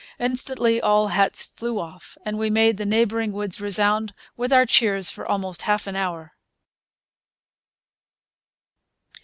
Instantly 0.19 0.81
all 0.81 1.09
hats 1.09 1.43
flew 1.45 1.77
off, 1.79 2.17
and 2.25 2.39
we 2.39 2.49
made 2.49 2.77
the 2.77 2.87
neighbouring 2.87 3.31
woods 3.31 3.61
resound 3.61 4.15
with 4.35 4.51
our 4.51 4.65
cheers 4.65 5.11
for 5.11 5.27
almost 5.27 5.61
half 5.61 5.85
an 5.85 5.95
hour. 5.95 6.33